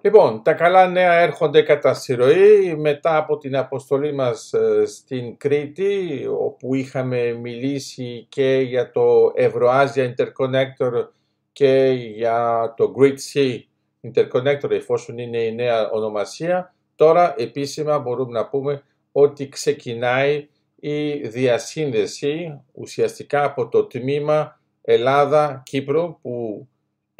Λοιπόν, 0.00 0.42
τα 0.42 0.52
καλά 0.52 0.88
νέα 0.88 1.12
έρχονται 1.12 1.62
κατά 1.62 1.94
συρροή 1.94 2.76
μετά 2.76 3.16
από 3.16 3.36
την 3.36 3.56
αποστολή 3.56 4.12
μας 4.12 4.52
ε, 4.52 4.86
στην 4.86 5.36
Κρήτη 5.36 6.26
όπου 6.38 6.74
είχαμε 6.74 7.32
μιλήσει 7.32 8.26
και 8.28 8.64
για 8.68 8.90
το 8.90 9.32
Ευρωάζια 9.34 10.14
Interconnector 10.14 11.08
και 11.52 11.88
για 12.14 12.74
το 12.76 12.94
Great 12.98 13.16
Sea 13.32 13.58
Interconnector 14.02 14.70
εφόσον 14.70 15.18
είναι 15.18 15.38
η 15.38 15.54
νέα 15.54 15.90
ονομασία. 15.90 16.74
Τώρα 16.94 17.34
επίσημα 17.36 17.98
μπορούμε 17.98 18.38
να 18.38 18.48
πούμε 18.48 18.82
ότι 19.12 19.48
ξεκινάει 19.48 20.48
η 20.76 21.12
διασύνδεση 21.12 22.60
ουσιαστικά 22.72 23.44
από 23.44 23.68
το 23.68 23.84
τμήμα 23.84 24.60
Ελλάδα-Κύπρο 24.82 26.18
που 26.22 26.66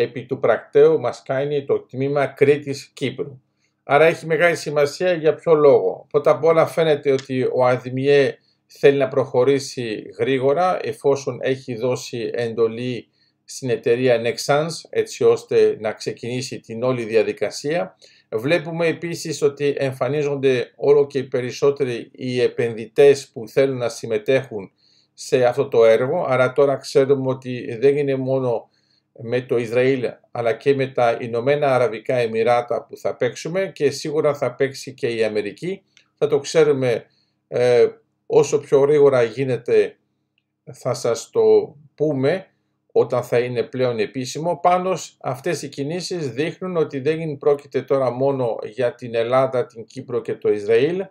επί 0.00 0.24
του 0.24 0.38
πρακτέου 0.38 1.00
μας 1.00 1.22
κάνει 1.22 1.64
το 1.64 1.80
τμήμα 1.80 2.26
Κρήτης 2.26 2.90
Κύπρου. 2.94 3.40
Άρα 3.82 4.04
έχει 4.04 4.26
μεγάλη 4.26 4.56
σημασία 4.56 5.12
για 5.12 5.34
ποιο 5.34 5.54
λόγο. 5.54 6.06
Πρώτα 6.10 6.30
απ' 6.30 6.44
όλα 6.44 6.66
φαίνεται 6.66 7.12
ότι 7.12 7.42
ο 7.42 7.66
ΑΔΜΙΕ 7.66 8.38
θέλει 8.66 8.98
να 8.98 9.08
προχωρήσει 9.08 10.14
γρήγορα 10.18 10.78
εφόσον 10.82 11.38
έχει 11.42 11.74
δώσει 11.74 12.30
εντολή 12.34 13.08
στην 13.44 13.70
εταιρεία 13.70 14.22
Nexans 14.22 14.88
έτσι 14.90 15.24
ώστε 15.24 15.76
να 15.80 15.92
ξεκινήσει 15.92 16.60
την 16.60 16.82
όλη 16.82 17.04
διαδικασία. 17.04 17.96
Βλέπουμε 18.28 18.86
επίσης 18.86 19.42
ότι 19.42 19.74
εμφανίζονται 19.78 20.72
όλο 20.76 21.06
και 21.06 21.24
περισσότεροι 21.24 22.10
οι 22.12 22.40
επενδυτές 22.40 23.28
που 23.28 23.48
θέλουν 23.48 23.76
να 23.76 23.88
συμμετέχουν 23.88 24.70
σε 25.14 25.44
αυτό 25.44 25.68
το 25.68 25.84
έργο. 25.84 26.24
Άρα 26.28 26.52
τώρα 26.52 26.76
ξέρουμε 26.76 27.30
ότι 27.30 27.76
δεν 27.80 27.96
είναι 27.96 28.16
μόνο 28.16 28.68
με 29.22 29.40
το 29.40 29.56
Ισραήλ 29.56 30.04
αλλά 30.30 30.52
και 30.52 30.74
με 30.74 30.86
τα 30.86 31.16
Ηνωμένα 31.20 31.74
Αραβικά 31.74 32.14
Εμμυράτα 32.14 32.86
που 32.88 32.96
θα 32.96 33.16
παίξουμε 33.16 33.70
και 33.74 33.90
σίγουρα 33.90 34.34
θα 34.34 34.54
παίξει 34.54 34.94
και 34.94 35.08
η 35.08 35.24
Αμερική. 35.24 35.82
Θα 36.14 36.26
το 36.26 36.38
ξέρουμε 36.38 37.06
ε, 37.48 37.86
όσο 38.26 38.58
πιο 38.58 38.78
γρήγορα 38.78 39.22
γίνεται 39.22 39.96
θα 40.72 40.94
σας 40.94 41.30
το 41.30 41.76
πούμε 41.94 42.46
όταν 42.92 43.22
θα 43.22 43.38
είναι 43.38 43.62
πλέον 43.62 43.98
επίσημο. 43.98 44.58
Πάνω 44.62 44.98
αυτές 45.20 45.62
οι 45.62 45.68
κινήσεις 45.68 46.28
δείχνουν 46.30 46.76
ότι 46.76 47.00
δεν 47.00 47.38
πρόκειται 47.38 47.82
τώρα 47.82 48.10
μόνο 48.10 48.58
για 48.64 48.94
την 48.94 49.14
Ελλάδα, 49.14 49.66
την 49.66 49.84
Κύπρο 49.84 50.20
και 50.20 50.34
το 50.34 50.52
Ισραήλ. 50.52 51.04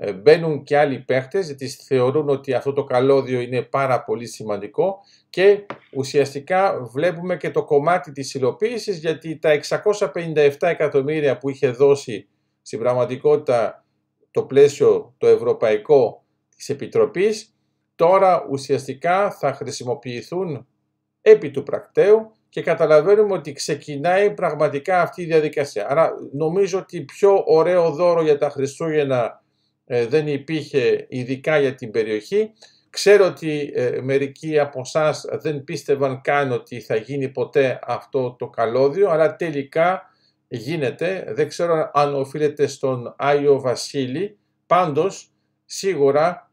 Ε, 0.00 0.12
μπαίνουν 0.12 0.62
και 0.62 0.78
άλλοι 0.78 0.98
παίχτες 0.98 1.46
γιατί 1.46 1.68
θεωρούν 1.68 2.28
ότι 2.28 2.54
αυτό 2.54 2.72
το 2.72 2.84
καλώδιο 2.84 3.40
είναι 3.40 3.62
πάρα 3.62 4.04
πολύ 4.04 4.26
σημαντικό 4.26 4.98
και 5.30 5.66
ουσιαστικά 5.92 6.82
βλέπουμε 6.92 7.36
και 7.36 7.50
το 7.50 7.64
κομμάτι 7.64 8.12
της 8.12 8.34
υλοποίησης 8.34 8.98
γιατί 8.98 9.38
τα 9.38 9.60
657 10.14 10.54
εκατομμύρια 10.60 11.38
που 11.38 11.50
είχε 11.50 11.70
δώσει 11.70 12.28
στην 12.62 12.78
πραγματικότητα 12.78 13.84
το 14.30 14.42
πλαίσιο 14.42 15.14
το 15.18 15.26
ευρωπαϊκό 15.26 16.24
της 16.56 16.68
Επιτροπής 16.68 17.54
τώρα 17.94 18.46
ουσιαστικά 18.50 19.30
θα 19.30 19.52
χρησιμοποιηθούν 19.52 20.66
επί 21.22 21.50
του 21.50 21.62
πρακτέου 21.62 22.32
και 22.48 22.62
καταλαβαίνουμε 22.62 23.34
ότι 23.34 23.52
ξεκινάει 23.52 24.34
πραγματικά 24.34 25.00
αυτή 25.00 25.22
η 25.22 25.26
διαδικασία. 25.26 25.86
Άρα 25.88 26.12
νομίζω 26.32 26.78
ότι 26.78 27.04
πιο 27.04 27.42
ωραίο 27.46 27.90
δώρο 27.90 28.22
για 28.22 28.38
τα 28.38 28.50
Χριστούγεννα 28.50 29.42
ε, 29.90 30.06
δεν 30.06 30.26
υπήρχε 30.26 31.06
ειδικά 31.08 31.58
για 31.58 31.74
την 31.74 31.90
περιοχή. 31.90 32.52
Ξέρω 32.90 33.26
ότι 33.26 33.72
ε, 33.74 34.00
μερικοί 34.02 34.58
από 34.58 34.80
εσάς 34.80 35.24
δεν 35.30 35.64
πίστευαν 35.64 36.20
καν 36.20 36.52
ότι 36.52 36.80
θα 36.80 36.96
γίνει 36.96 37.28
ποτέ 37.28 37.78
αυτό 37.82 38.36
το 38.38 38.48
καλώδιο, 38.48 39.10
αλλά 39.10 39.36
τελικά 39.36 40.02
γίνεται. 40.48 41.24
Δεν 41.28 41.48
ξέρω 41.48 41.90
αν 41.94 42.14
οφείλεται 42.14 42.66
στον 42.66 43.14
Άγιο 43.18 43.60
Βασίλη, 43.60 44.38
πάντως 44.66 45.32
σίγουρα 45.64 46.50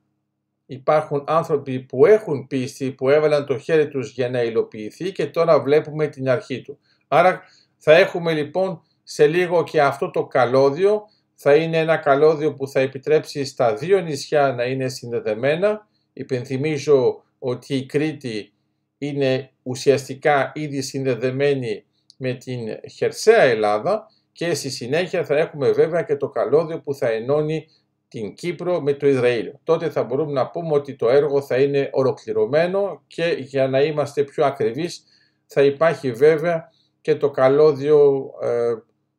υπάρχουν 0.66 1.24
άνθρωποι 1.28 1.80
που 1.80 2.06
έχουν 2.06 2.48
πίστη, 2.48 2.92
που 2.92 3.10
έβαλαν 3.10 3.46
το 3.46 3.58
χέρι 3.58 3.88
τους 3.88 4.12
για 4.12 4.30
να 4.30 4.44
υλοποιηθεί 4.44 5.12
και 5.12 5.26
τώρα 5.26 5.62
βλέπουμε 5.62 6.08
την 6.08 6.30
αρχή 6.30 6.62
του. 6.62 6.80
Άρα 7.08 7.42
θα 7.78 7.94
έχουμε 7.94 8.34
λοιπόν 8.34 8.82
σε 9.04 9.28
λίγο 9.28 9.64
και 9.64 9.82
αυτό 9.82 10.12
το 10.12 10.26
καλώδιο, 10.26 11.04
θα 11.36 11.56
είναι 11.56 11.78
ένα 11.78 11.98
καλώδιο 11.98 12.54
που 12.54 12.68
θα 12.68 12.80
επιτρέψει 12.80 13.46
στα 13.46 13.74
δύο 13.74 14.00
νησιά 14.00 14.54
να 14.54 14.64
είναι 14.64 14.88
συνδεδεμένα. 14.88 15.88
Υπενθυμίζω 16.14 17.24
ότι 17.40 17.76
η 17.76 17.86
Κρήτη 17.86 18.54
είναι 18.98 19.50
ουσιαστικά 19.64 20.52
ήδη 20.56 20.82
συνδεδεμένη 20.82 21.84
με 22.18 22.34
την 22.34 22.60
χερσαία 22.92 23.42
Ελλάδα 23.42 24.08
και 24.32 24.54
στη 24.54 24.70
συνέχεια 24.70 25.26
θα 25.26 25.38
έχουμε 25.38 25.72
βέβαια 25.72 26.02
και 26.02 26.16
το 26.16 26.30
καλώδιο 26.30 26.82
που 26.82 26.94
θα 26.94 27.08
ενώνει 27.10 27.68
την 28.08 28.34
Κύπρο 28.34 28.82
με 28.82 28.94
το 28.94 29.08
Ισραήλ. 29.08 29.52
Τότε 29.64 29.90
θα 29.90 30.04
μπορούμε 30.04 30.32
να 30.32 30.50
πούμε 30.50 30.74
ότι 30.74 30.96
το 30.96 31.10
έργο 31.10 31.42
θα 31.42 31.58
είναι 31.58 31.90
ολοκληρωμένο 31.92 33.04
και 33.08 33.36
για 33.40 33.68
να 33.68 33.82
είμαστε 33.82 34.24
πιο 34.24 34.46
ακριβείς 34.46 35.04
θα 35.46 35.64
υπάρχει 35.64 36.12
βέβαια 36.12 36.72
και 37.02 37.16
το 37.16 37.32
καλώδιο 37.32 38.32
ε, 38.42 38.74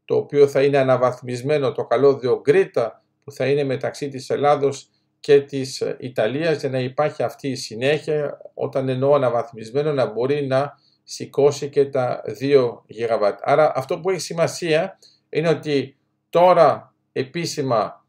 το 0.06 0.16
οποίο 0.16 0.48
θα 0.48 0.62
είναι 0.62 0.78
αναβαθμισμένο, 0.78 1.72
το 1.72 1.84
καλώδιο 1.84 2.40
Γκρίτα 2.40 3.02
που 3.24 3.32
θα 3.32 3.46
είναι 3.46 3.64
μεταξύ 3.64 4.08
της 4.08 4.30
Ελλάδος 4.30 4.88
και 5.20 5.40
της 5.40 5.82
Ιταλίας 5.98 6.60
για 6.60 6.68
να 6.68 6.78
υπάρχει 6.78 7.22
αυτή 7.22 7.48
η 7.48 7.54
συνέχεια 7.54 8.40
όταν 8.54 8.88
εννοώ 8.88 9.14
αναβαθμισμένο 9.14 9.92
να 9.92 10.06
μπορεί 10.06 10.46
να 10.46 10.78
σηκώσει 11.02 11.68
και 11.68 11.84
τα 11.84 12.22
2 12.40 12.84
GW. 12.88 13.32
Άρα 13.40 13.72
αυτό 13.74 14.00
που 14.00 14.10
έχει 14.10 14.20
σημασία 14.20 14.98
είναι 15.28 15.48
ότι 15.48 15.96
τώρα 16.30 16.94
επίσημα 17.12 18.06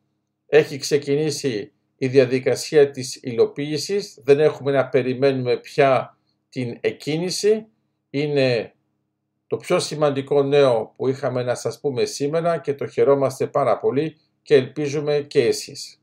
έχει 0.47 0.78
ξεκινήσει 0.78 1.72
η 1.97 2.08
διαδικασία 2.08 2.91
της 2.91 3.19
υλοποίησης, 3.22 4.19
δεν 4.24 4.40
έχουμε 4.40 4.72
να 4.72 4.88
περιμένουμε 4.88 5.58
πια 5.58 6.18
την 6.50 6.78
εκκίνηση, 6.81 7.66
είναι 8.09 8.74
το 9.47 9.58
πιο 9.58 9.80
σημαντικό 9.80 10.44
νέο 10.44 10.94
που 10.96 11.08
είχαμε 11.08 11.44
να 11.44 11.56
σας 11.56 11.80
πούμε 11.80 12.06
σήμερα 12.06 12.58
και 12.58 12.74
το 12.74 12.88
χαιρόμαστε 12.88 13.47
πάρα 13.47 13.80
πολύ 13.80 14.18
και 14.41 14.56
ελπίζουμε 14.56 15.25
και 15.28 15.46
εσείς. 15.46 16.02